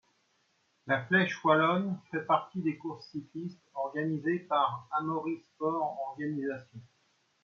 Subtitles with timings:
[0.87, 6.79] La Flèche wallonne fait partie des courses cyclistes organisées par Amaury Sport Organisation.